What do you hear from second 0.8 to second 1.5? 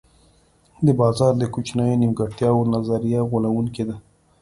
د بازار د